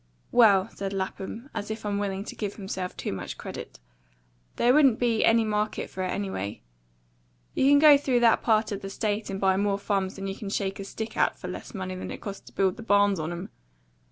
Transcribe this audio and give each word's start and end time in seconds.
Well," 0.31 0.67
said 0.69 0.93
Lapham, 0.93 1.51
as 1.53 1.69
if 1.69 1.85
unwilling 1.85 2.23
to 2.23 2.35
give 2.35 2.55
himself 2.55 2.97
too 2.97 3.13
much 3.13 3.37
credit, 3.37 3.79
"there 4.55 4.73
wouldn't 4.73 4.97
been 4.97 5.21
any 5.21 5.45
market 5.45 5.91
for 5.91 6.01
it, 6.01 6.07
anyway. 6.09 6.63
You 7.53 7.69
can 7.69 7.77
go 7.77 7.99
through 7.99 8.21
that 8.21 8.41
part 8.41 8.71
of 8.71 8.81
the 8.81 8.89
State 8.89 9.29
and 9.29 9.39
buy 9.39 9.57
more 9.57 9.77
farms 9.77 10.15
than 10.15 10.25
you 10.25 10.33
can 10.35 10.49
shake 10.49 10.79
a 10.79 10.85
stick 10.85 11.15
at 11.15 11.37
for 11.37 11.47
less 11.49 11.75
money 11.75 11.93
than 11.93 12.09
it 12.09 12.19
cost 12.19 12.47
to 12.47 12.53
build 12.53 12.77
the 12.77 12.81
barns 12.81 13.19
on 13.19 13.31
'em. 13.31 13.49